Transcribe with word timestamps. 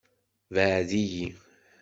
Bɛed-iyi. 0.53 1.27